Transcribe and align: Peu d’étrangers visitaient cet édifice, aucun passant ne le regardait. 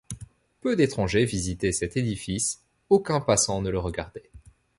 Peu 0.61 0.75
d’étrangers 0.75 1.25
visitaient 1.25 1.71
cet 1.71 1.95
édifice, 1.95 2.63
aucun 2.89 3.19
passant 3.21 3.61
ne 3.61 3.69
le 3.69 3.77
regardait. 3.77 4.31